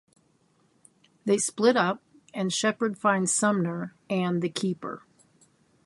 They 1.25 1.37
split 1.37 1.77
up, 1.77 2.01
and 2.33 2.51
Sheppard 2.51 2.97
finds 2.97 3.31
Sumner 3.31 3.93
and 4.09 4.41
the 4.41 4.49
Keeper. 4.49 5.03